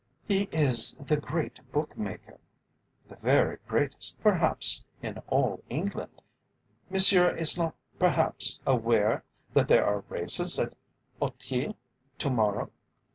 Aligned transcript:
"He 0.23 0.49
is 0.51 0.95
the 0.95 1.17
great 1.17 1.59
bookmaker, 1.71 2.39
the 3.07 3.17
very 3.17 3.59
greatest, 3.67 4.19
perhaps, 4.19 4.83
in 5.03 5.19
all 5.27 5.63
England. 5.69 6.23
Monsieur 6.89 7.35
is 7.35 7.55
not 7.55 7.75
perhaps 7.99 8.59
aware 8.65 9.23
that 9.53 9.67
there 9.67 9.85
are 9.85 10.03
races 10.09 10.57
at 10.57 10.73
Auteuil 11.21 11.75
to 12.17 12.29
morrow." 12.31 12.71